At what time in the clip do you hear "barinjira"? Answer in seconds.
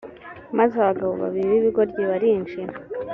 2.11-2.73